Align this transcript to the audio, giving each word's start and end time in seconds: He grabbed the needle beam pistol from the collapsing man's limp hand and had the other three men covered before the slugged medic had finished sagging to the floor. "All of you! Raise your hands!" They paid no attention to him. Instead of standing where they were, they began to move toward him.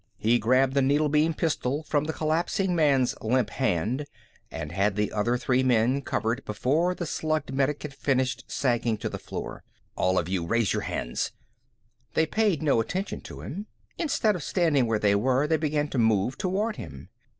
He 0.17 0.39
grabbed 0.39 0.73
the 0.73 0.81
needle 0.81 1.09
beam 1.09 1.35
pistol 1.35 1.83
from 1.83 2.05
the 2.05 2.11
collapsing 2.11 2.75
man's 2.75 3.13
limp 3.21 3.51
hand 3.51 4.07
and 4.49 4.71
had 4.71 4.95
the 4.95 5.11
other 5.11 5.37
three 5.37 5.61
men 5.61 6.01
covered 6.01 6.43
before 6.43 6.95
the 6.95 7.05
slugged 7.05 7.53
medic 7.53 7.83
had 7.83 7.93
finished 7.93 8.45
sagging 8.47 8.97
to 8.97 9.09
the 9.09 9.19
floor. 9.19 9.63
"All 9.95 10.17
of 10.17 10.27
you! 10.27 10.43
Raise 10.43 10.73
your 10.73 10.81
hands!" 10.81 11.33
They 12.15 12.25
paid 12.25 12.63
no 12.63 12.79
attention 12.79 13.21
to 13.21 13.41
him. 13.41 13.67
Instead 13.99 14.35
of 14.35 14.41
standing 14.41 14.87
where 14.87 14.97
they 14.97 15.13
were, 15.13 15.45
they 15.45 15.57
began 15.57 15.87
to 15.89 15.99
move 15.99 16.35
toward 16.35 16.77
him. 16.77 17.09